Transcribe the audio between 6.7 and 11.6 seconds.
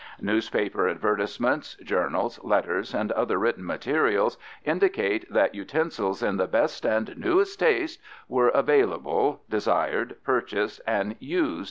and newest taste" were available, desired, purchased, and used in this country.